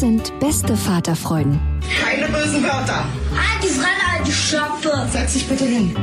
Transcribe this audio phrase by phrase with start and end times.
[0.00, 1.60] Das sind beste Vaterfreuden.
[2.02, 3.04] Keine bösen Wörter.
[3.34, 5.06] Halt die Fremde, alte Schöpfe.
[5.10, 5.94] Setz dich bitte hin.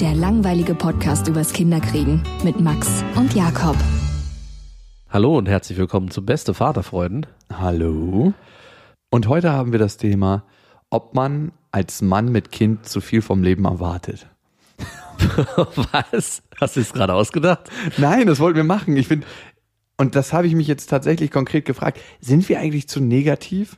[0.00, 3.76] Der langweilige Podcast übers Kinderkriegen mit Max und Jakob.
[5.10, 7.26] Hallo und herzlich willkommen zu Beste Vaterfreuden.
[7.52, 8.32] Hallo.
[9.10, 10.44] Und heute haben wir das Thema
[10.88, 14.28] ob man als Mann mit Kind zu viel vom Leben erwartet.
[15.92, 16.42] Was?
[16.58, 17.70] Hast du es gerade ausgedacht?
[17.98, 18.96] Nein, das wollten wir machen.
[18.96, 19.26] Ich finde,
[19.96, 22.00] und das habe ich mich jetzt tatsächlich konkret gefragt.
[22.20, 23.76] Sind wir eigentlich zu negativ?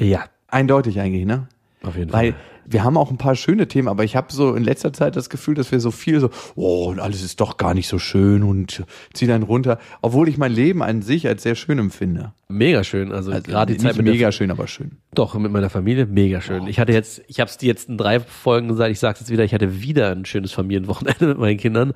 [0.00, 0.24] Ja.
[0.46, 1.48] Eindeutig eigentlich, ne?
[1.82, 2.22] Auf jeden Fall.
[2.22, 2.34] Weil
[2.70, 5.30] wir haben auch ein paar schöne Themen, aber ich habe so in letzter Zeit das
[5.30, 8.42] Gefühl, dass wir so viel so, oh, und alles ist doch gar nicht so schön
[8.42, 12.32] und zieh dann runter, obwohl ich mein Leben an sich als sehr schön empfinde.
[12.48, 14.98] Mega schön, also, also gerade die Zeit nicht mega schön, aber schön.
[15.14, 16.62] Doch mit meiner Familie mega schön.
[16.62, 16.66] Oh.
[16.66, 19.30] Ich hatte jetzt, ich habe es dir jetzt in drei Folgen gesagt, ich sage jetzt
[19.30, 21.94] wieder, ich hatte wieder ein schönes Familienwochenende mit meinen Kindern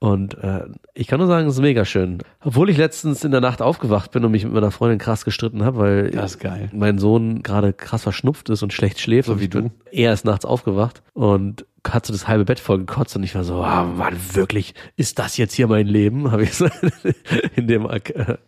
[0.00, 2.18] und äh, ich kann nur sagen, es ist mega schön.
[2.44, 5.64] Obwohl ich letztens in der Nacht aufgewacht bin und mich mit meiner Freundin krass gestritten
[5.64, 6.70] habe, weil das geil.
[6.72, 9.26] mein Sohn gerade krass verschnupft ist und schlecht schläft.
[9.26, 9.70] So wie du.
[9.90, 13.44] Er ist nachts aufgewacht und hat so das halbe Bett voll gekotzt und ich war
[13.44, 16.30] so, ah, Mann, wirklich, ist das jetzt hier mein Leben?
[16.32, 16.68] Habe ich so
[17.56, 18.38] in dem Ak äh,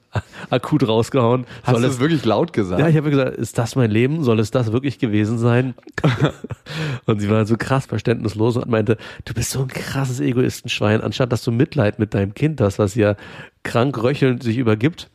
[0.50, 1.46] akut rausgehauen.
[1.62, 2.80] Hast Soll du es wirklich laut gesagt?
[2.80, 4.24] Ja, ich habe gesagt, ist das mein Leben?
[4.24, 5.74] Soll es das wirklich gewesen sein?
[7.06, 11.32] und sie war so krass verständnislos und meinte, du bist so ein krasses Egoistenschwein, anstatt
[11.32, 13.14] dass du Mitleid mit deinem Kind hast, was ja
[13.62, 15.10] krank röchelnd sich übergibt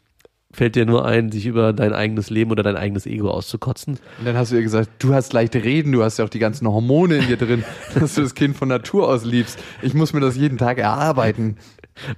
[0.56, 4.00] fällt dir nur ein, sich über dein eigenes Leben oder dein eigenes Ego auszukotzen.
[4.20, 6.40] Und dann hast du ihr gesagt, du hast leicht reden, du hast ja auch die
[6.40, 7.64] ganzen Hormone in dir drin,
[8.00, 9.60] dass du das Kind von Natur aus liebst.
[9.82, 11.58] Ich muss mir das jeden Tag erarbeiten.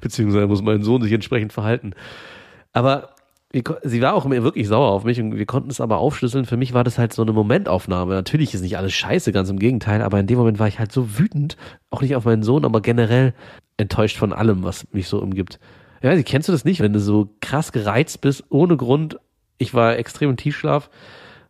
[0.02, 1.94] Beziehungsweise muss mein Sohn sich entsprechend verhalten.
[2.74, 3.10] Aber
[3.84, 6.46] sie war auch wirklich sauer auf mich und wir konnten es aber aufschlüsseln.
[6.46, 8.14] Für mich war das halt so eine Momentaufnahme.
[8.14, 10.92] Natürlich ist nicht alles scheiße, ganz im Gegenteil, aber in dem Moment war ich halt
[10.92, 11.58] so wütend,
[11.90, 13.34] auch nicht auf meinen Sohn, aber generell
[13.78, 15.60] enttäuscht von allem, was mich so umgibt.
[16.02, 19.20] Ja, kennst du das nicht, wenn du so krass gereizt bist, ohne Grund?
[19.58, 20.90] Ich war extrem im Tiefschlaf,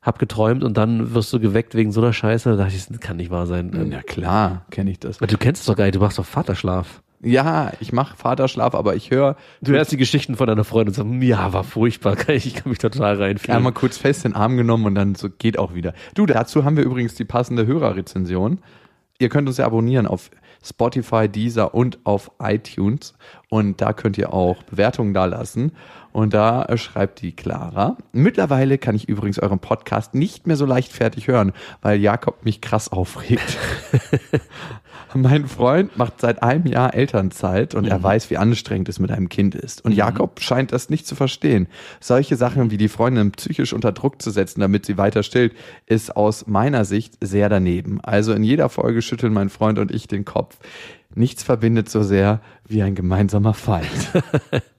[0.02, 2.50] hab geträumt und dann wirst du geweckt wegen so einer Scheiße.
[2.52, 3.90] Da dachte ich, das kann nicht wahr sein.
[3.92, 5.18] Ja klar, kenne ich das.
[5.18, 7.02] Aber du kennst es doch gar nicht, du machst doch Vaterschlaf.
[7.20, 9.38] Ja, ich mache Vaterschlaf, aber ich höre.
[9.62, 12.78] Du hörst die Geschichten von deiner Freundin und sagst, ja, war furchtbar, ich kann mich
[12.78, 13.58] total reinfühlen.
[13.58, 15.94] Einmal kurz fest in den Arm genommen und dann so geht auch wieder.
[16.14, 18.60] Du, dazu haben wir übrigens die passende Hörerrezension.
[19.20, 20.30] Ihr könnt uns ja abonnieren auf
[20.68, 23.14] Spotify, Deezer und auf iTunes.
[23.50, 25.72] Und da könnt ihr auch Bewertungen da lassen.
[26.12, 27.98] Und da schreibt die Clara.
[28.12, 32.92] Mittlerweile kann ich übrigens euren Podcast nicht mehr so leichtfertig hören, weil Jakob mich krass
[32.92, 33.58] aufregt.
[35.22, 37.92] mein Freund macht seit einem Jahr Elternzeit und mhm.
[37.92, 39.84] er weiß, wie anstrengend es mit einem Kind ist.
[39.84, 39.98] Und mhm.
[39.98, 41.68] Jakob scheint das nicht zu verstehen.
[42.00, 45.54] Solche Sachen wie die Freundin psychisch unter Druck zu setzen, damit sie weiter stillt,
[45.86, 48.00] ist aus meiner Sicht sehr daneben.
[48.02, 50.58] Also in jeder Folge schütteln mein Freund und ich den Kopf.
[51.14, 53.88] Nichts verbindet so sehr wie ein gemeinsamer Feind.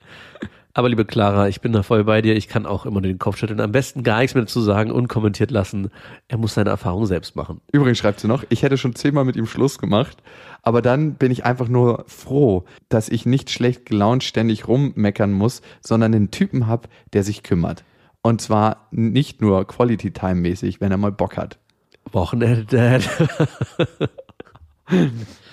[0.78, 2.36] Aber liebe Clara, ich bin da voll bei dir.
[2.36, 3.58] Ich kann auch immer den Kopf schütteln.
[3.58, 5.90] Am besten gar nichts mehr dazu sagen, unkommentiert lassen.
[6.28, 7.60] Er muss seine Erfahrung selbst machen.
[7.72, 10.18] Übrigens schreibt sie noch, ich hätte schon zehnmal mit ihm Schluss gemacht.
[10.62, 15.62] Aber dann bin ich einfach nur froh, dass ich nicht schlecht gelaunt ständig rummeckern muss,
[15.80, 17.82] sondern einen Typen habe, der sich kümmert.
[18.22, 21.58] Und zwar nicht nur Quality Time mäßig, wenn er mal Bock hat.
[22.12, 23.02] Wochenende Dad.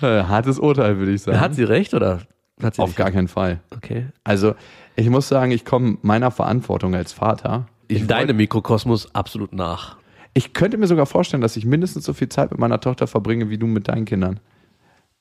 [0.00, 1.40] Hartes Urteil, würde ich sagen.
[1.40, 2.20] Hat sie recht oder?
[2.62, 3.60] Hat sie Auf gar keinen Fall.
[3.74, 4.06] Okay.
[4.22, 4.54] Also
[4.96, 7.66] ich muss sagen, ich komme meiner Verantwortung als Vater.
[7.88, 9.96] In deinem Mikrokosmos absolut nach.
[10.34, 13.48] Ich könnte mir sogar vorstellen, dass ich mindestens so viel Zeit mit meiner Tochter verbringe
[13.48, 14.40] wie du mit deinen Kindern.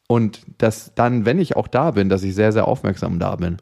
[0.08, 3.58] Und dass dann, wenn ich auch da bin, dass ich sehr, sehr aufmerksam da bin.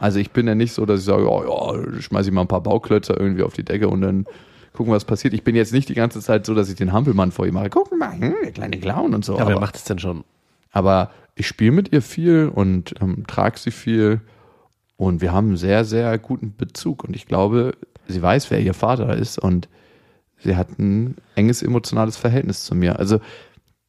[0.00, 2.48] Also ich bin ja nicht so, dass ich sage, oh, ja, schmeiße ich mal ein
[2.48, 4.26] paar Bauklötze irgendwie auf die Decke und dann
[4.72, 5.34] gucken, was passiert.
[5.34, 7.70] Ich bin jetzt nicht die ganze Zeit so, dass ich den Hampelmann vor ihm mache.
[7.70, 9.36] Guck mal, hm, der kleine Clown und so.
[9.36, 10.24] Ja, aber wer macht es denn schon?
[10.72, 14.20] Aber ich spiele mit ihr viel und ähm, trage sie viel
[14.96, 17.04] und wir haben einen sehr, sehr guten Bezug.
[17.04, 17.72] Und ich glaube,
[18.06, 19.68] sie weiß, wer ihr Vater ist und
[20.38, 22.98] sie hat ein enges emotionales Verhältnis zu mir.
[22.98, 23.20] Also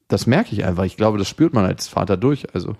[0.08, 0.84] das merke ich einfach.
[0.84, 2.54] Ich glaube, das spürt man als Vater durch.
[2.54, 2.74] Also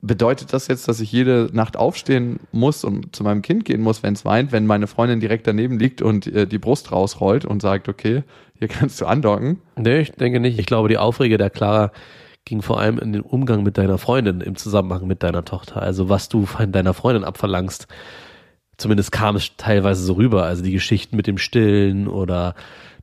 [0.00, 4.02] bedeutet das jetzt, dass ich jede Nacht aufstehen muss und zu meinem Kind gehen muss,
[4.02, 7.62] wenn es weint, wenn meine Freundin direkt daneben liegt und äh, die Brust rausrollt und
[7.62, 8.22] sagt, okay,
[8.58, 9.60] hier kannst du andocken?
[9.76, 10.58] Nee, ich denke nicht.
[10.58, 11.90] Ich glaube, die Aufrege der Clara
[12.44, 15.80] ging vor allem in den Umgang mit deiner Freundin im Zusammenhang mit deiner Tochter.
[15.80, 17.86] Also was du von deiner Freundin abverlangst.
[18.76, 20.44] Zumindest kam es teilweise so rüber.
[20.44, 22.54] Also die Geschichten mit dem Stillen oder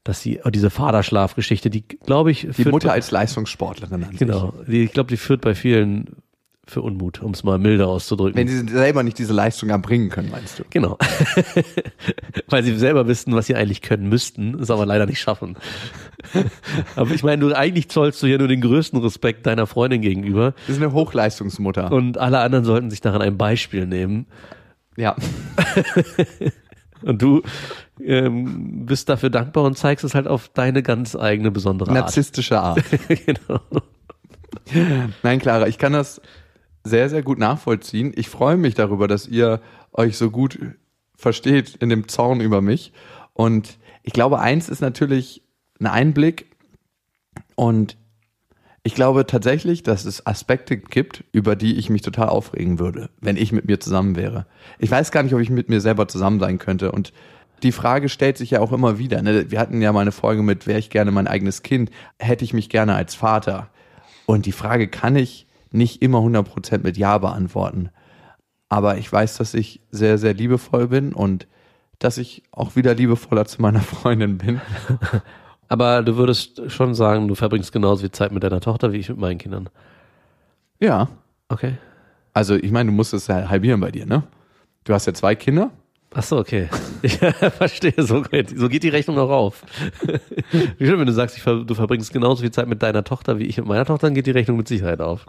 [0.03, 2.47] dass sie, oh, diese Vaterschlafgeschichte, die glaube ich.
[2.57, 4.53] Die Mutter als Leistungssportlerin an Genau.
[4.67, 6.17] Die, ich glaube, die führt bei vielen
[6.71, 8.35] für Unmut, um es mal milder auszudrücken.
[8.35, 10.63] Wenn sie selber nicht diese Leistung erbringen können, meinst du?
[10.69, 10.97] Genau.
[12.47, 15.57] Weil sie selber wissen, was sie eigentlich können müssten, es aber leider nicht schaffen.
[16.95, 20.53] aber ich meine, du eigentlich zollst du ja nur den größten Respekt deiner Freundin gegenüber.
[20.67, 21.91] Das ist eine Hochleistungsmutter.
[21.91, 24.27] Und alle anderen sollten sich daran ein Beispiel nehmen.
[24.97, 25.15] Ja.
[27.03, 27.41] Und du
[27.99, 31.97] ähm, bist dafür dankbar und zeigst es halt auf deine ganz eigene besondere Art.
[31.97, 32.83] Narzisstische Art.
[33.25, 33.59] genau.
[35.23, 36.21] Nein, Clara, ich kann das
[36.83, 38.11] sehr, sehr gut nachvollziehen.
[38.15, 39.61] Ich freue mich darüber, dass ihr
[39.93, 40.59] euch so gut
[41.15, 42.93] versteht in dem Zaun über mich.
[43.33, 45.43] Und ich glaube, eins ist natürlich
[45.79, 46.47] ein Einblick
[47.55, 47.97] und
[48.83, 53.37] ich glaube tatsächlich, dass es Aspekte gibt, über die ich mich total aufregen würde, wenn
[53.37, 54.47] ich mit mir zusammen wäre.
[54.79, 56.91] Ich weiß gar nicht, ob ich mit mir selber zusammen sein könnte.
[56.91, 57.13] Und
[57.61, 59.21] die Frage stellt sich ja auch immer wieder.
[59.21, 59.51] Ne?
[59.51, 62.53] Wir hatten ja mal eine Folge mit, wäre ich gerne mein eigenes Kind, hätte ich
[62.53, 63.69] mich gerne als Vater.
[64.25, 67.89] Und die Frage kann ich nicht immer 100% mit Ja beantworten.
[68.69, 71.47] Aber ich weiß, dass ich sehr, sehr liebevoll bin und
[71.99, 74.61] dass ich auch wieder liebevoller zu meiner Freundin bin.
[75.67, 79.09] Aber du würdest schon sagen, du verbringst genauso viel Zeit mit deiner Tochter wie ich
[79.09, 79.69] mit meinen Kindern.
[80.79, 81.09] Ja.
[81.47, 81.77] Okay.
[82.33, 84.23] Also ich meine, du musst es halbieren bei dir, ne?
[84.83, 85.71] Du hast ja zwei Kinder.
[86.13, 86.67] Ach so, okay.
[87.03, 89.65] Ich verstehe, so geht, so geht die Rechnung auch auf.
[90.77, 93.45] Wie schön, wenn du sagst, ich, du verbringst genauso viel Zeit mit deiner Tochter wie
[93.45, 95.25] ich mit meiner Tochter, dann geht die Rechnung mit Sicherheit auf.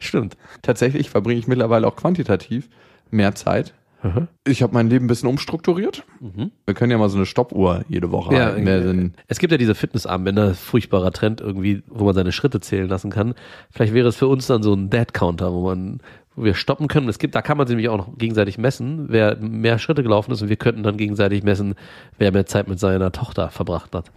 [0.00, 0.36] Stimmt.
[0.62, 2.68] Tatsächlich verbringe ich mittlerweile auch quantitativ
[3.10, 3.72] mehr Zeit.
[4.02, 4.28] Mhm.
[4.46, 6.04] Ich habe mein Leben ein bisschen umstrukturiert.
[6.20, 6.50] Mhm.
[6.64, 9.14] Wir können ja mal so eine Stoppuhr jede Woche ja, haben.
[9.28, 13.34] Es gibt ja diese Fitnessarmbänder, furchtbarer Trend irgendwie, wo man seine Schritte zählen lassen kann.
[13.70, 16.00] Vielleicht wäre es für uns dann so ein Dead-Counter, wo man
[16.34, 17.08] wo wir stoppen können.
[17.08, 20.32] Es gibt, da kann man sich nämlich auch noch gegenseitig messen, wer mehr Schritte gelaufen
[20.32, 21.74] ist und wir könnten dann gegenseitig messen,
[22.18, 24.10] wer mehr Zeit mit seiner Tochter verbracht hat.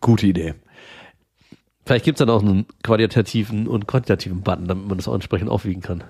[0.00, 0.54] Gute Idee.
[1.84, 5.50] Vielleicht gibt es dann auch einen qualitativen und quantitativen Button, damit man das auch entsprechend
[5.50, 6.04] aufwiegen kann.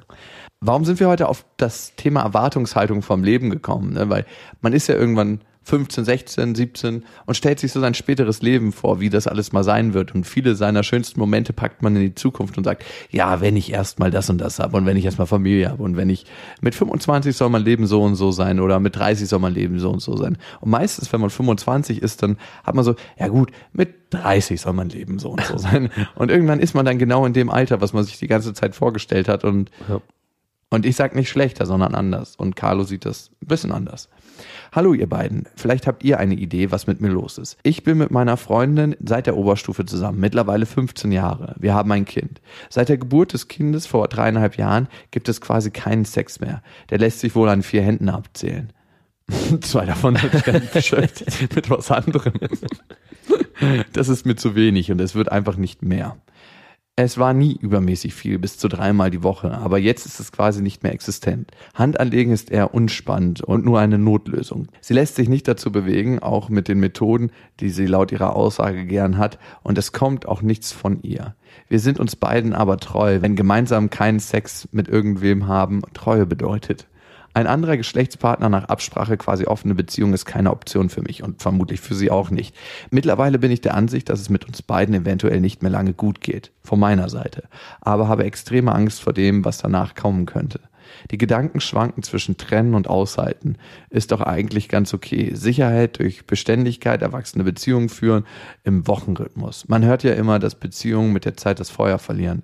[0.61, 3.95] Warum sind wir heute auf das Thema Erwartungshaltung vom Leben gekommen?
[3.95, 4.11] Ne?
[4.11, 4.27] Weil
[4.61, 9.01] man ist ja irgendwann 15, 16, 17 und stellt sich so sein späteres Leben vor,
[9.01, 10.15] wie das alles mal sein wird.
[10.15, 13.73] Und viele seiner schönsten Momente packt man in die Zukunft und sagt, ja, wenn ich
[13.73, 16.11] erst mal das und das habe und wenn ich erst mal Familie habe und wenn
[16.11, 16.27] ich
[16.61, 19.79] mit 25 soll mein Leben so und so sein oder mit 30 soll mein Leben
[19.79, 20.39] so und so sein.
[20.61, 24.73] Und meistens, wenn man 25 ist, dann hat man so, ja gut, mit 30 soll
[24.73, 25.91] mein Leben so und so sein.
[26.15, 28.75] Und irgendwann ist man dann genau in dem Alter, was man sich die ganze Zeit
[28.75, 30.01] vorgestellt hat und ja.
[30.73, 32.35] Und ich sag nicht schlechter, sondern anders.
[32.35, 34.09] Und Carlo sieht das ein bisschen anders.
[34.73, 37.59] Hallo ihr beiden, vielleicht habt ihr eine Idee, was mit mir los ist.
[37.63, 41.55] Ich bin mit meiner Freundin seit der Oberstufe zusammen, mittlerweile 15 Jahre.
[41.59, 42.41] Wir haben ein Kind.
[42.71, 46.63] Seit der Geburt des Kindes vor dreieinhalb Jahren gibt es quasi keinen Sex mehr.
[46.91, 48.73] Der lässt sich wohl an vier Händen abzählen.
[49.61, 52.33] Zwei davon sind mit was anderem.
[53.93, 56.17] Das ist mir zu wenig und es wird einfach nicht mehr.
[57.05, 60.63] Es war nie übermäßig viel, bis zu dreimal die Woche, aber jetzt ist es quasi
[60.63, 61.51] nicht mehr existent.
[61.75, 64.69] Handanlegen ist eher unspannend und nur eine Notlösung.
[64.81, 68.87] Sie lässt sich nicht dazu bewegen, auch mit den Methoden, die sie laut ihrer Aussage
[68.87, 71.35] gern hat, und es kommt auch nichts von ihr.
[71.67, 76.87] Wir sind uns beiden aber treu, wenn gemeinsam keinen Sex mit irgendwem haben Treue bedeutet.
[77.35, 81.81] Ein anderer Geschlechtspartner nach Absprache quasi offene Beziehung ist keine Option für mich und vermutlich
[81.81, 82.55] für sie auch nicht.
[82.91, 86.21] Mittlerweile bin ich der Ansicht, dass es mit uns beiden eventuell nicht mehr lange gut
[86.21, 87.45] geht, von meiner Seite,
[87.81, 90.61] aber habe extreme Angst vor dem, was danach kommen könnte.
[91.11, 93.57] Die Gedanken schwanken zwischen Trennen und Aushalten.
[93.89, 95.35] Ist doch eigentlich ganz okay.
[95.35, 98.27] Sicherheit durch Beständigkeit, erwachsene Beziehungen führen
[98.63, 99.69] im Wochenrhythmus.
[99.69, 102.43] Man hört ja immer, dass Beziehungen mit der Zeit das Feuer verlieren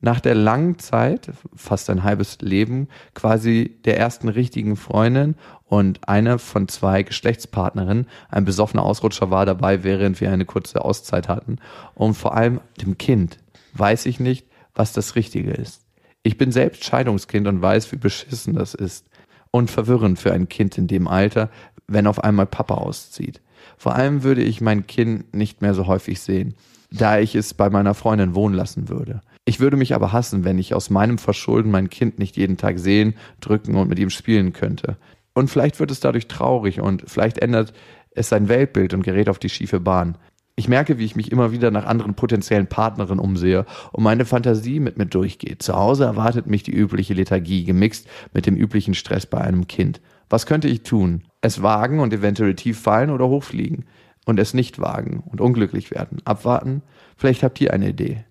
[0.00, 5.34] nach der langen Zeit, fast ein halbes Leben, quasi der ersten richtigen Freundin
[5.66, 11.28] und eine von zwei Geschlechtspartnerinnen, ein besoffener Ausrutscher war dabei, während wir eine kurze Auszeit
[11.28, 11.58] hatten,
[11.94, 13.38] und vor allem dem Kind,
[13.74, 15.82] weiß ich nicht, was das Richtige ist.
[16.22, 19.06] Ich bin selbst Scheidungskind und weiß, wie beschissen das ist.
[19.52, 21.50] Und verwirrend für ein Kind in dem Alter,
[21.88, 23.40] wenn auf einmal Papa auszieht.
[23.76, 26.54] Vor allem würde ich mein Kind nicht mehr so häufig sehen,
[26.92, 29.22] da ich es bei meiner Freundin wohnen lassen würde.
[29.50, 32.78] Ich würde mich aber hassen, wenn ich aus meinem Verschulden mein Kind nicht jeden Tag
[32.78, 34.96] sehen, drücken und mit ihm spielen könnte.
[35.34, 37.72] Und vielleicht wird es dadurch traurig und vielleicht ändert
[38.12, 40.16] es sein Weltbild und gerät auf die schiefe Bahn.
[40.54, 44.78] Ich merke, wie ich mich immer wieder nach anderen potenziellen Partnerinnen umsehe und meine Fantasie
[44.78, 45.64] mit mir durchgeht.
[45.64, 50.00] Zu Hause erwartet mich die übliche Lethargie, gemixt mit dem üblichen Stress bei einem Kind.
[50.28, 51.24] Was könnte ich tun?
[51.40, 53.86] Es wagen und eventuell tief fallen oder hochfliegen?
[54.26, 56.18] Und es nicht wagen und unglücklich werden?
[56.24, 56.82] Abwarten?
[57.16, 58.24] Vielleicht habt ihr eine Idee.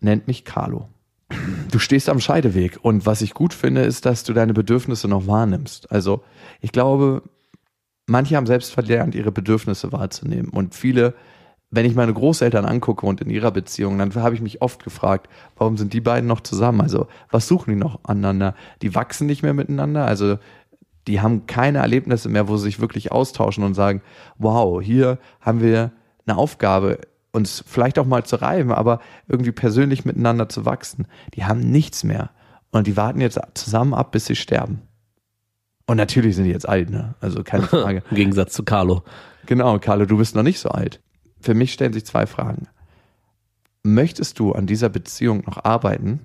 [0.00, 0.88] Nennt mich Carlo.
[1.70, 5.26] Du stehst am Scheideweg und was ich gut finde, ist, dass du deine Bedürfnisse noch
[5.26, 5.92] wahrnimmst.
[5.92, 6.22] Also
[6.60, 7.22] ich glaube,
[8.06, 11.14] manche haben selbst verlernt, ihre Bedürfnisse wahrzunehmen und viele
[11.70, 15.28] wenn ich meine Großeltern angucke und in ihrer Beziehung, dann habe ich mich oft gefragt,
[15.56, 16.80] warum sind die beiden noch zusammen?
[16.80, 18.54] Also, was suchen die noch aneinander?
[18.82, 20.38] Die wachsen nicht mehr miteinander, also
[21.06, 24.02] die haben keine Erlebnisse mehr, wo sie sich wirklich austauschen und sagen,
[24.36, 25.92] wow, hier haben wir
[26.26, 26.98] eine Aufgabe,
[27.32, 31.06] uns vielleicht auch mal zu reiben, aber irgendwie persönlich miteinander zu wachsen.
[31.34, 32.30] Die haben nichts mehr.
[32.70, 34.82] Und die warten jetzt zusammen ab, bis sie sterben.
[35.86, 37.14] Und natürlich sind die jetzt alt, ne?
[37.20, 38.02] Also keine Frage.
[38.10, 39.02] Im Gegensatz zu Carlo.
[39.46, 41.00] Genau, Carlo, du bist noch nicht so alt.
[41.40, 42.68] Für mich stellen sich zwei Fragen.
[43.82, 46.20] Möchtest du an dieser Beziehung noch arbeiten?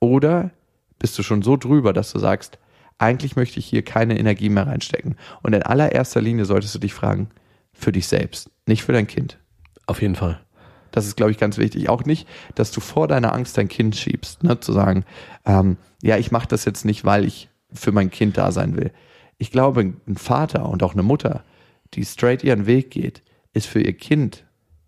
[0.00, 0.52] Oder
[0.98, 2.58] bist du schon so drüber, dass du sagst,
[2.98, 5.16] eigentlich möchte ich hier keine Energie mehr reinstecken?
[5.42, 7.28] Und in allererster Linie solltest du dich fragen,
[7.72, 9.38] für dich selbst, nicht für dein Kind.
[9.86, 10.40] Auf jeden Fall.
[10.90, 11.88] Das ist, glaube ich, ganz wichtig.
[11.88, 14.60] Auch nicht, dass du vor deiner Angst dein Kind schiebst, ne?
[14.60, 15.04] zu sagen,
[15.44, 18.92] ähm, ja, ich mache das jetzt nicht, weil ich für mein Kind da sein will.
[19.38, 21.44] Ich glaube, ein Vater und auch eine Mutter,
[21.94, 24.44] die straight ihren Weg geht, ist für ihr Kind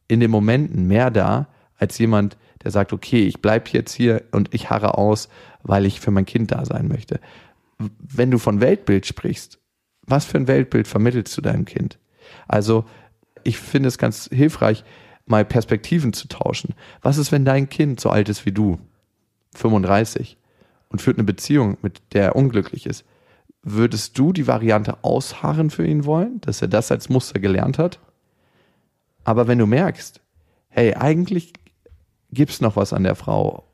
[0.09, 4.53] in den Momenten mehr da, als jemand, der sagt, okay, ich bleibe jetzt hier und
[4.55, 5.29] ich harre aus,
[5.63, 7.21] weil ich für mein Kind da sein möchte.
[7.79, 9.59] Wenn du von Weltbild sprichst,
[10.03, 11.99] was für ein Weltbild vermittelst du deinem Kind?
[12.49, 12.85] Also,
[13.45, 14.85] ich finde es ganz hilfreich,
[15.27, 16.75] mal Perspektiven zu tauschen.
[17.03, 18.79] Was ist, wenn dein Kind so alt ist wie du,
[19.55, 20.37] 35,
[20.89, 23.05] und führt eine Beziehung, mit der er unglücklich ist?
[23.63, 27.99] Würdest du die Variante ausharren für ihn wollen, dass er das als Muster gelernt hat?
[29.25, 30.21] Aber wenn du merkst,
[30.69, 31.53] hey, eigentlich
[32.31, 33.65] gibt es noch was an der Frau,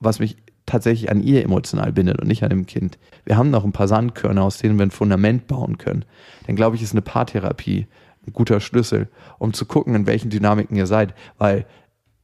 [0.00, 0.36] was mich
[0.68, 2.98] tatsächlich an ihr emotional bindet und nicht an dem Kind.
[3.24, 6.04] Wir haben noch ein paar Sandkörner, aus denen wir ein Fundament bauen können.
[6.46, 7.86] Dann glaube ich, ist eine Paartherapie
[8.32, 9.08] guter Schlüssel,
[9.38, 11.14] um zu gucken, in welchen Dynamiken ihr seid.
[11.38, 11.66] Weil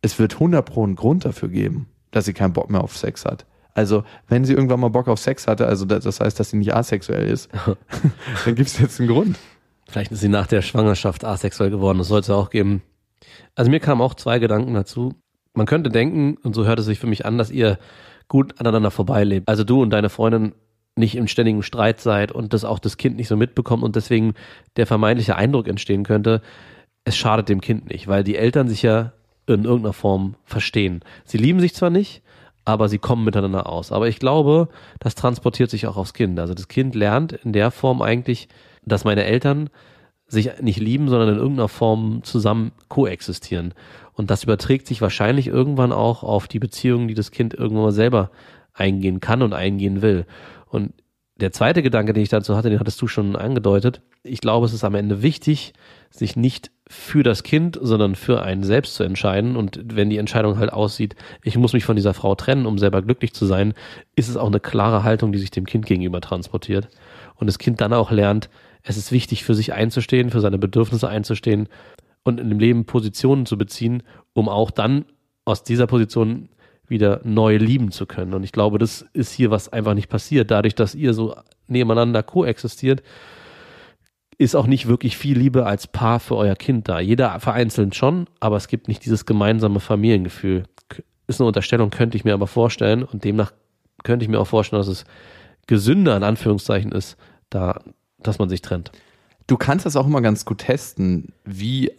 [0.03, 3.25] es wird 100 pro einen Grund dafür geben, dass sie keinen Bock mehr auf Sex
[3.25, 3.47] hat.
[3.75, 6.75] Also, wenn sie irgendwann mal Bock auf Sex hatte, also das heißt, dass sie nicht
[6.75, 7.51] asexuell ist,
[8.45, 9.37] dann gibt es jetzt einen Grund.
[9.89, 11.99] Vielleicht ist sie nach der Schwangerschaft asexuell geworden.
[11.99, 12.83] Das sollte es auch geben.
[13.55, 15.15] Also mir kamen auch zwei Gedanken dazu.
[15.55, 17.79] Man könnte denken, und so hört es sich für mich an, dass ihr
[18.29, 19.49] gut aneinander vorbeilebt.
[19.49, 20.55] Also du und deine Freundin
[20.97, 24.35] nicht im ständigen Streit seid und das auch das Kind nicht so mitbekommt und deswegen
[24.77, 26.41] der vermeintliche Eindruck entstehen könnte,
[27.05, 29.13] es schadet dem Kind nicht, weil die Eltern sich ja
[29.47, 31.01] in irgendeiner Form verstehen.
[31.25, 32.23] Sie lieben sich zwar nicht,
[32.65, 33.93] aber sie kommen miteinander aus.
[33.93, 34.69] Aber ich glaube,
[35.01, 36.39] das transportiert sich auch aufs Kind.
[36.39, 38.49] Also das Kind lernt in der Form eigentlich,
[38.85, 39.69] dass meine Eltern
[40.27, 43.75] sich nicht lieben, sondern in irgendeiner Form zusammen koexistieren.
[44.15, 47.93] Und das überträgt sich wahrscheinlich irgendwann auch auf die Beziehungen, die das Kind irgendwann mal
[47.93, 48.31] selber
[48.75, 50.27] eingehen kann und eingehen will.
[50.69, 50.93] Und
[51.37, 54.03] der zweite Gedanke, den ich dazu hatte, den hattest du schon angedeutet.
[54.23, 55.73] Ich glaube, es ist am Ende wichtig,
[56.11, 59.57] sich nicht für das Kind, sondern für einen selbst zu entscheiden.
[59.57, 63.03] Und wenn die Entscheidung halt aussieht, ich muss mich von dieser Frau trennen, um selber
[63.03, 63.75] glücklich zu sein,
[64.15, 66.89] ist es auch eine klare Haltung, die sich dem Kind gegenüber transportiert.
[67.35, 68.49] Und das Kind dann auch lernt,
[68.83, 71.69] es ist wichtig, für sich einzustehen, für seine Bedürfnisse einzustehen
[72.23, 74.03] und in dem Leben Positionen zu beziehen,
[74.35, 75.07] um auch dann
[75.45, 76.49] aus dieser Position
[76.89, 78.35] wieder neu lieben zu können.
[78.35, 80.51] Und ich glaube, das ist hier was einfach nicht passiert.
[80.51, 81.35] Dadurch, dass ihr so
[81.67, 83.03] nebeneinander koexistiert,
[84.37, 87.01] ist auch nicht wirklich viel Liebe als Paar für euer Kind da.
[87.01, 90.65] Jeder vereinzelt schon, aber es gibt nicht dieses gemeinsame Familiengefühl.
[91.27, 93.03] Ist eine Unterstellung, könnte ich mir aber vorstellen.
[93.03, 93.53] Und demnach
[94.03, 95.05] könnte ich mir auch vorstellen, dass es
[95.67, 97.17] gesünder in Anführungszeichen ist,
[97.49, 97.81] da
[98.27, 98.91] dass man sich trennt.
[99.47, 101.93] Du kannst das auch immer ganz gut testen, wie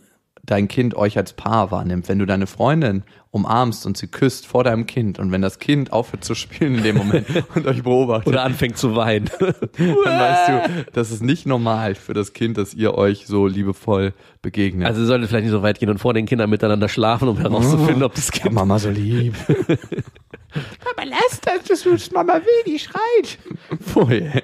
[0.46, 2.08] dein Kind euch als Paar wahrnimmt.
[2.08, 5.92] Wenn du deine Freundin umarmst und sie küsst vor deinem Kind und wenn das Kind
[5.92, 7.26] aufhört zu spielen in dem Moment
[7.56, 8.28] und euch beobachtet.
[8.28, 9.30] Oder anfängt zu weinen.
[9.40, 14.14] dann weißt du, das ist nicht normal für das Kind, dass ihr euch so liebevoll
[14.42, 14.88] begegnet.
[14.88, 17.38] Also ihr solltet vielleicht nicht so weit gehen und vor den Kindern miteinander schlafen, um
[17.38, 18.54] herauszufinden, ob das Kind...
[18.56, 19.36] Mama so lieb.
[19.48, 23.38] Papa, lass das, das ist Mama will, die schreit.
[23.82, 24.44] Vorher.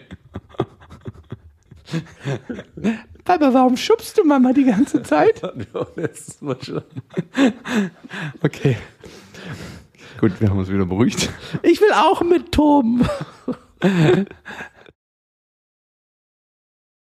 [3.23, 5.41] Papa, warum schubst du Mama die ganze Zeit?
[8.43, 8.77] okay.
[10.19, 11.29] Gut, wir haben uns wieder beruhigt.
[11.63, 13.07] Ich will auch mit Toben.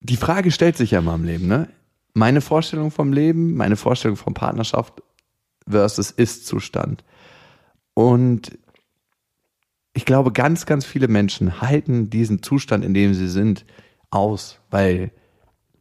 [0.02, 1.70] Die Frage stellt sich ja mal im Leben, ne?
[2.14, 5.02] Meine Vorstellung vom Leben, meine Vorstellung von Partnerschaft
[5.68, 7.04] versus Ist-Zustand.
[7.94, 8.58] Und
[9.94, 13.66] ich glaube, ganz, ganz viele Menschen halten diesen Zustand, in dem sie sind,
[14.12, 15.12] aus, weil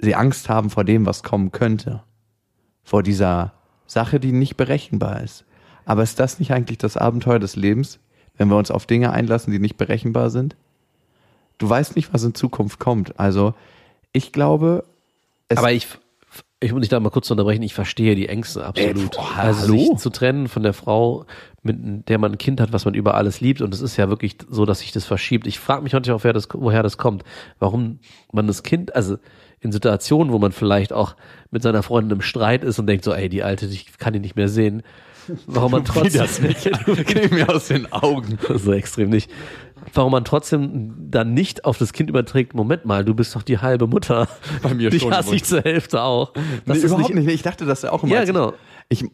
[0.05, 2.03] sie Angst haben vor dem, was kommen könnte.
[2.83, 3.53] Vor dieser
[3.87, 5.45] Sache, die nicht berechenbar ist.
[5.85, 7.99] Aber ist das nicht eigentlich das Abenteuer des Lebens,
[8.37, 10.57] wenn wir uns auf Dinge einlassen, die nicht berechenbar sind?
[11.59, 13.19] Du weißt nicht, was in Zukunft kommt.
[13.19, 13.55] Also,
[14.13, 14.85] ich glaube,
[15.55, 15.87] Aber ich,
[16.61, 19.15] ich muss dich da mal kurz unterbrechen, ich verstehe die Ängste absolut.
[19.15, 21.27] Äh, boah, also sich zu trennen von der Frau,
[21.63, 23.61] mit der man ein Kind hat, was man über alles liebt.
[23.61, 25.47] Und es ist ja wirklich so, dass sich das verschiebt.
[25.47, 27.23] Ich frage mich manchmal auch, woher das, woher das kommt.
[27.59, 28.01] Warum
[28.33, 29.19] man das Kind, also
[29.65, 31.17] in Situationen, wo man vielleicht auch
[31.51, 34.21] mit seiner Freundin im Streit ist und denkt so, ey, die Alte, ich kann die
[34.21, 34.83] nicht mehr sehen.
[35.47, 36.71] Warum man trotzdem, das nicht.
[37.07, 38.39] Geh mir aus den Augen.
[38.55, 39.31] so extrem nicht.
[39.93, 43.59] Warum man trotzdem dann nicht auf das Kind überträgt, Moment mal, du bist doch die
[43.59, 44.29] halbe Mutter.
[44.63, 46.33] Bei mir Dich schon, hasse ich zur Hälfte auch.
[46.33, 47.29] Das nee, ist überhaupt nicht.
[47.29, 48.15] Ich dachte das ja auch immer.
[48.15, 48.55] Ja, genau.
[48.89, 49.05] Ich,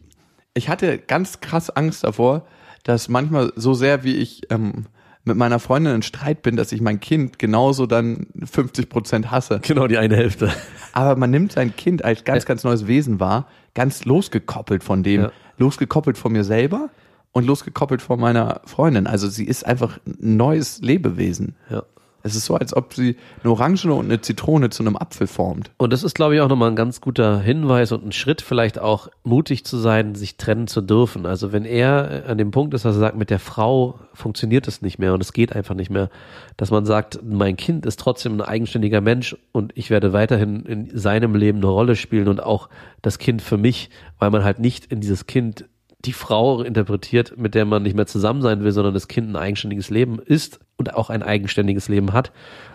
[0.53, 2.45] ich hatte ganz krass Angst davor,
[2.83, 4.85] dass manchmal so sehr wie ich ähm,
[5.23, 9.59] mit meiner Freundin in Streit bin, dass ich mein Kind genauso dann 50 Prozent hasse.
[9.61, 10.51] Genau, die eine Hälfte.
[10.93, 15.21] Aber man nimmt sein Kind als ganz, ganz neues Wesen wahr, ganz losgekoppelt von dem,
[15.21, 15.31] Ja.
[15.57, 16.89] losgekoppelt von mir selber
[17.31, 19.05] und losgekoppelt von meiner Freundin.
[19.07, 21.55] Also sie ist einfach ein neues Lebewesen.
[21.69, 21.83] Ja.
[22.23, 25.71] Es ist so, als ob sie eine Orange und eine Zitrone zu einem Apfel formt.
[25.77, 28.79] Und das ist, glaube ich, auch nochmal ein ganz guter Hinweis und ein Schritt, vielleicht
[28.79, 31.25] auch mutig zu sein, sich trennen zu dürfen.
[31.25, 34.81] Also wenn er an dem Punkt ist, dass er sagt, mit der Frau funktioniert es
[34.81, 36.09] nicht mehr und es geht einfach nicht mehr,
[36.57, 40.97] dass man sagt, mein Kind ist trotzdem ein eigenständiger Mensch und ich werde weiterhin in
[40.97, 42.69] seinem Leben eine Rolle spielen und auch
[43.01, 45.65] das Kind für mich, weil man halt nicht in dieses Kind
[46.05, 49.35] die Frau interpretiert, mit der man nicht mehr zusammen sein will, sondern das Kind ein
[49.35, 52.31] eigenständiges Leben ist und auch ein eigenständiges Leben hat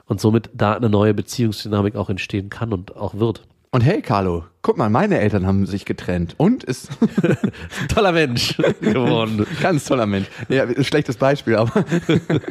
[0.06, 3.42] und somit da eine neue Beziehungsdynamik auch entstehen kann und auch wird.
[3.72, 6.88] Und hey, Carlo, guck mal, meine Eltern haben sich getrennt und ist
[7.22, 7.36] Ein
[7.88, 9.44] toller Mensch geworden.
[9.60, 10.28] ganz toller Mensch.
[10.48, 11.84] Ja, schlechtes Beispiel, aber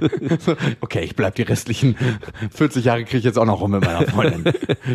[0.82, 1.96] okay, ich bleib die restlichen
[2.52, 4.44] 40 Jahre kriege ich jetzt auch noch rum mit meiner Freundin.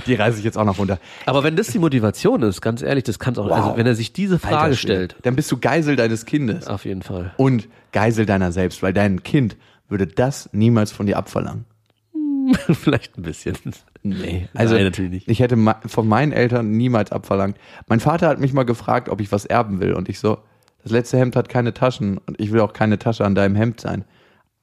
[0.07, 0.99] Die reise ich jetzt auch noch runter.
[1.27, 3.53] Aber wenn das die Motivation ist, ganz ehrlich, das kann es auch, Wow.
[3.53, 7.03] also wenn er sich diese Frage stellt, dann bist du Geisel deines Kindes auf jeden
[7.03, 7.33] Fall.
[7.39, 9.57] und Geisel deiner selbst, weil dein Kind
[9.91, 11.65] würde das niemals von dir abverlangen.
[12.73, 13.57] Vielleicht ein bisschen.
[14.03, 15.29] Nee, also Nein, natürlich nicht.
[15.29, 17.57] ich hätte von meinen Eltern niemals abverlangt.
[17.87, 20.39] Mein Vater hat mich mal gefragt, ob ich was erben will und ich so,
[20.83, 23.81] das letzte Hemd hat keine Taschen und ich will auch keine Tasche an deinem Hemd
[23.81, 24.05] sein.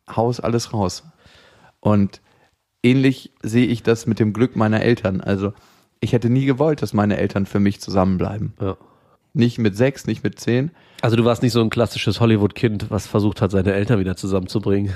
[0.10, 1.04] Haus alles raus.
[1.80, 2.22] Und
[2.82, 5.22] ähnlich sehe ich das mit dem Glück meiner Eltern.
[5.22, 5.54] Also
[6.00, 8.54] ich hätte nie gewollt, dass meine Eltern für mich zusammenbleiben.
[8.60, 8.78] Ja.
[9.38, 10.72] Nicht mit sechs, nicht mit zehn.
[11.00, 14.94] Also du warst nicht so ein klassisches Hollywood-Kind, was versucht hat, seine Eltern wieder zusammenzubringen.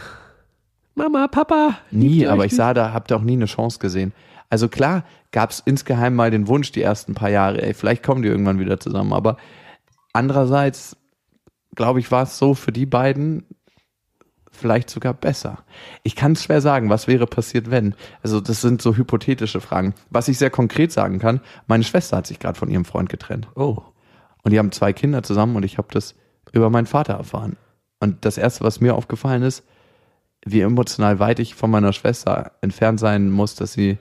[0.96, 1.78] Mama, Papa.
[1.92, 4.14] Nie, aber ich sah da, hab da auch nie eine Chance gesehen.
[4.50, 8.24] Also klar gab es insgeheim mal den Wunsch die ersten paar Jahre, ey, vielleicht kommen
[8.24, 9.14] die irgendwann wieder zusammen.
[9.14, 9.38] Aber
[10.12, 10.98] andererseits,
[11.76, 13.46] glaube ich, war es so für die beiden
[14.50, 15.60] vielleicht sogar besser.
[16.02, 17.94] Ich kann es schwer sagen, was wäre passiert, wenn.
[18.24, 19.94] Also das sind so hypothetische Fragen.
[20.10, 23.48] Was ich sehr konkret sagen kann, meine Schwester hat sich gerade von ihrem Freund getrennt.
[23.56, 23.84] Oh.
[24.44, 26.16] Und die haben zwei Kinder zusammen und ich habe das
[26.52, 27.58] über meinen Vater erfahren.
[28.00, 29.64] Und das Erste, was mir aufgefallen ist,
[30.44, 34.00] wie emotional weit ich von meiner Schwester entfernt sein muss, dass sie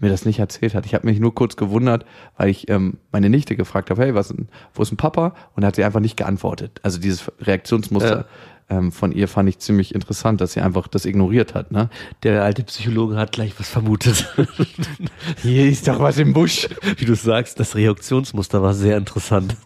[0.00, 0.86] mir das nicht erzählt hat.
[0.86, 2.04] Ich habe mich nur kurz gewundert,
[2.36, 4.34] weil ich ähm, meine Nichte gefragt habe, hey, was,
[4.72, 5.34] wo ist ein Papa?
[5.54, 6.80] Und hat sie einfach nicht geantwortet.
[6.82, 8.26] Also dieses Reaktionsmuster
[8.70, 11.70] ähm, von ihr fand ich ziemlich interessant, dass sie einfach das ignoriert hat.
[11.70, 11.90] Ne?
[12.22, 14.34] Der alte Psychologe hat gleich was vermutet.
[15.42, 16.68] Hier ist doch was im Busch.
[16.96, 19.56] Wie du sagst, das Reaktionsmuster war sehr interessant.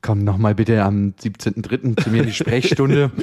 [0.00, 2.02] Komm noch mal bitte am 17.03.
[2.02, 3.10] zu mir in die Sprechstunde.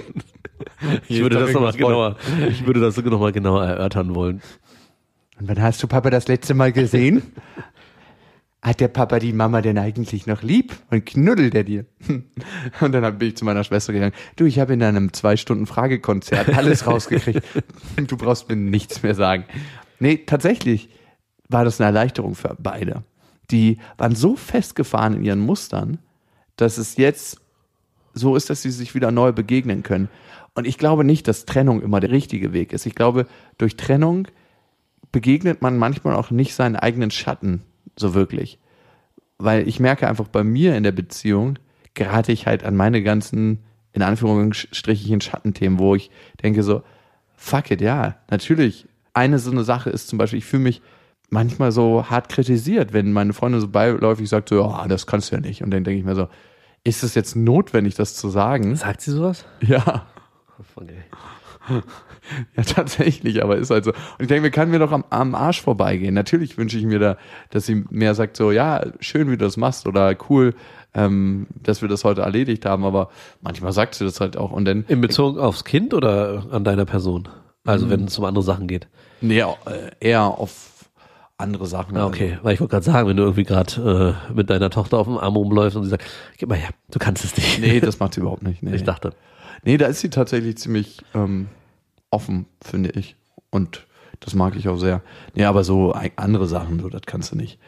[1.10, 2.16] Ich würde das nochmal genauer,
[2.50, 4.42] ich würde das noch mal genauer erörtern wollen.
[5.40, 7.24] Und wann hast du Papa das letzte Mal gesehen?
[8.66, 10.76] Hat der Papa die Mama denn eigentlich noch lieb?
[10.90, 11.86] Und knuddelt er dir?
[12.82, 14.16] Und dann bin ich zu meiner Schwester gegangen.
[14.38, 17.44] Du, ich habe in einem zwei Stunden Fragekonzert alles rausgekriegt.
[17.96, 19.46] Du brauchst mir nichts mehr sagen.
[20.00, 20.90] Nee, tatsächlich
[21.48, 23.04] war das eine Erleichterung für beide.
[23.52, 26.00] Die waren so festgefahren in ihren Mustern,
[26.56, 27.40] dass es jetzt
[28.16, 30.10] so ist, dass sie sich wieder neu begegnen können.
[30.56, 32.88] Und ich glaube nicht, dass Trennung immer der richtige Weg ist.
[32.88, 33.28] Ich glaube,
[33.60, 34.28] durch Trennung
[35.12, 37.62] begegnet man manchmal auch nicht seinen eigenen Schatten
[37.98, 38.60] so wirklich.
[39.38, 41.60] Weil ich merke einfach bei mir in der Beziehung,
[41.94, 43.60] gerate ich halt an meine ganzen,
[43.94, 46.12] in Anführungsstrichen, Schattenthemen, wo ich
[46.44, 46.84] denke so,
[47.36, 48.88] fuck it, ja, natürlich.
[49.14, 50.82] Eine so eine Sache ist zum Beispiel, ich fühle mich
[51.30, 55.36] manchmal so hart kritisiert, wenn meine Freundin so beiläufig sagt, so, ja, das kannst du
[55.36, 55.64] ja nicht.
[55.64, 56.28] Und dann denke ich mir so,
[56.84, 58.76] ist es jetzt notwendig, das zu sagen?
[58.76, 59.46] Sagt sie sowas?
[59.62, 60.06] Ja.
[60.76, 61.04] Okay.
[62.58, 63.92] Ja, tatsächlich, aber ist halt so.
[63.92, 66.16] Und ich denke, mir kann mir doch am, am Arsch vorbeigehen.
[66.16, 67.18] Natürlich wünsche ich mir da,
[67.52, 70.56] dass sie mehr sagt, so, ja, schön, wie du das machst oder cool,
[70.96, 73.10] ähm, dass wir das heute erledigt haben, aber
[73.42, 74.52] manchmal sagt sie das halt auch.
[74.52, 77.28] Und dann, In Bezug aufs Kind oder an deiner Person?
[77.64, 78.88] Also wenn es um andere Sachen geht.
[79.22, 79.46] nee, äh,
[80.00, 80.76] eher auf
[81.38, 81.98] andere Sachen.
[81.98, 85.00] Ah, okay, weil ich wollte gerade sagen, wenn du irgendwie gerade äh, mit deiner Tochter
[85.00, 86.06] auf dem Arm rumläufst und sie sagt,
[86.38, 87.60] gib mal her, du kannst es nicht.
[87.60, 88.64] Nee, das macht sie überhaupt nicht.
[88.64, 88.76] Nee.
[88.76, 89.14] ich dachte.
[89.66, 91.48] Nee, da ist sie tatsächlich ziemlich ähm,
[92.12, 93.16] offen, finde ich.
[93.50, 93.88] Und
[94.20, 95.02] das mag ich auch sehr.
[95.34, 97.60] Nee, aber so andere Sachen, so, das kannst du nicht.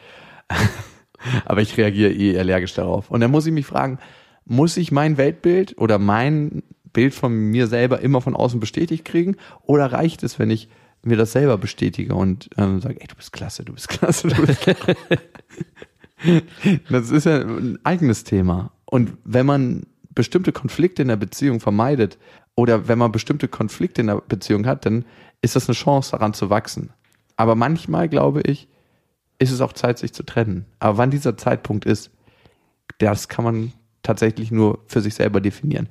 [1.44, 3.10] aber ich reagiere eh allergisch darauf.
[3.10, 3.98] Und dann muss ich mich fragen,
[4.44, 9.36] muss ich mein Weltbild oder mein Bild von mir selber immer von außen bestätigt kriegen?
[9.62, 10.68] Oder reicht es, wenn ich
[11.02, 14.46] mir das selber bestätige und ähm, sage, ey, du bist klasse, du bist klasse, du
[14.46, 14.96] bist klasse.
[16.90, 18.72] Das ist ja ein eigenes Thema.
[18.84, 19.86] Und wenn man
[20.18, 22.18] bestimmte Konflikte in der Beziehung vermeidet
[22.56, 25.04] oder wenn man bestimmte Konflikte in der Beziehung hat, dann
[25.42, 26.90] ist das eine Chance, daran zu wachsen.
[27.36, 28.66] Aber manchmal, glaube ich,
[29.38, 30.66] ist es auch Zeit, sich zu trennen.
[30.80, 32.10] Aber wann dieser Zeitpunkt ist,
[32.98, 35.88] das kann man tatsächlich nur für sich selber definieren.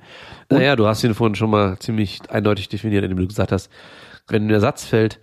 [0.50, 3.70] Naja, du hast ihn vorhin schon mal ziemlich eindeutig definiert, indem du gesagt hast,
[4.26, 5.20] wenn der Satz fällt,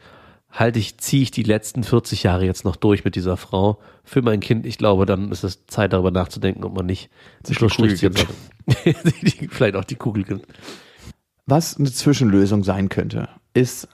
[0.56, 4.22] halte ich, ziehe ich die letzten 40 Jahre jetzt noch durch mit dieser Frau für
[4.22, 7.10] mein Kind, ich glaube, dann ist es Zeit darüber nachzudenken, ob man nicht
[7.44, 7.68] Sich die-
[9.50, 10.48] Vielleicht auch die Kugel gibt.
[11.46, 13.88] Was eine Zwischenlösung sein könnte, ist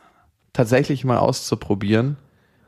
[0.54, 2.18] tatsächlich mal auszuprobieren,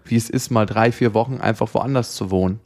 [0.06, 2.60] wie es ist, mal drei, vier Wochen einfach woanders zu wohnen.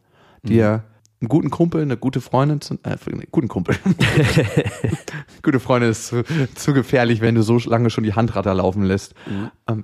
[0.43, 0.83] Dir
[1.19, 3.75] einen guten Kumpel, eine gute Freundin, zu, äh, einen guten Kumpel.
[5.41, 6.23] gute Freundin ist zu,
[6.55, 9.13] zu gefährlich, wenn du so lange schon die Handratter laufen lässt.
[9.67, 9.83] Ähm,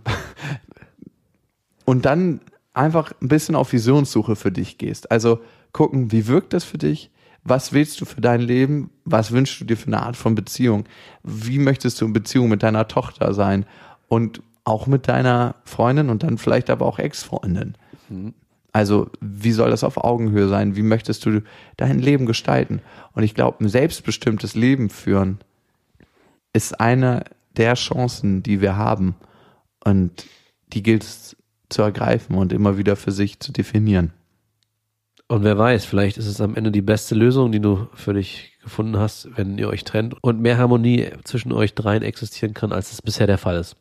[1.86, 2.42] und dann
[2.74, 5.12] einfach ein bisschen auf Visionssuche für dich gehst.
[5.12, 5.40] Also
[5.72, 7.12] gucken, wie wirkt das für dich?
[7.44, 8.90] Was willst du für dein Leben?
[9.04, 10.86] Was wünschst du dir für eine Art von Beziehung?
[11.24, 13.66] Wie möchtest du in Beziehung mit deiner Tochter sein?
[14.08, 17.76] Und auch mit deiner Freundin und dann vielleicht aber auch Ex-Freundin.
[18.72, 20.76] Also, wie soll das auf Augenhöhe sein?
[20.76, 21.44] Wie möchtest du
[21.78, 22.82] dein Leben gestalten?
[23.14, 25.40] Und ich glaube, ein selbstbestimmtes Leben führen
[26.54, 27.26] ist eine
[27.58, 29.16] der Chancen, die wir haben.
[29.84, 30.26] Und
[30.72, 31.36] die gilt es
[31.74, 34.14] zu ergreifen und immer wieder für sich zu definieren.
[35.28, 38.58] Und wer weiß, vielleicht ist es am Ende die beste Lösung, die du für dich
[38.62, 42.92] gefunden hast, wenn ihr euch trennt und mehr Harmonie zwischen euch dreien existieren kann, als
[42.92, 43.76] es bisher der Fall ist.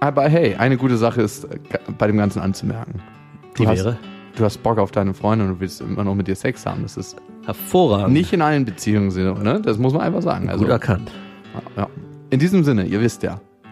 [0.00, 1.46] Aber hey, eine gute Sache ist
[1.98, 3.02] bei dem Ganzen anzumerken.
[3.54, 3.98] Du Die hast, wäre
[4.36, 6.82] du hast Bock auf deine Freundin und du willst immer noch mit ihr Sex haben.
[6.82, 8.12] Das ist hervorragend.
[8.12, 9.10] nicht in allen Beziehungen
[9.42, 9.60] ne?
[9.62, 10.48] Das muss man einfach sagen.
[10.48, 11.10] Also, gut erkannt.
[11.76, 11.88] ja.
[12.30, 13.40] In diesem Sinne, ihr wisst ja,